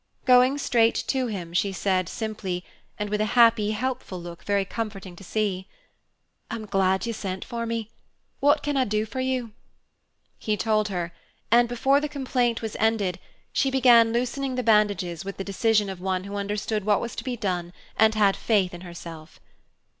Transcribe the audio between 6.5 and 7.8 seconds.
glad you sent for